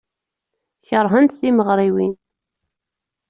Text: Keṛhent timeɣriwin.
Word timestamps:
Keṛhent 0.87 1.37
timeɣriwin. 1.39 2.15